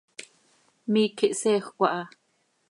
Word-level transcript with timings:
Miiqui 0.91 1.27
hseejöc 1.31 1.67
aha. 1.87 2.03